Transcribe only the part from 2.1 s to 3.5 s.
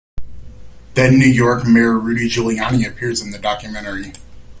Giuliani appears in the